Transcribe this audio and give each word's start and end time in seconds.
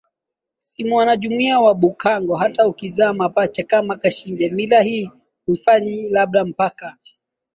si 0.57 0.83
mwanajumuiya 0.85 1.59
wa 1.59 1.73
Bhukango 1.73 2.35
hata 2.35 2.67
ukizaa 2.67 3.13
mapacha 3.13 3.65
ama 3.77 3.95
kashinje 3.95 4.49
mila 4.49 4.81
hii 4.81 5.11
hufanyiLabda 5.45 6.45
mpaka 6.45 6.97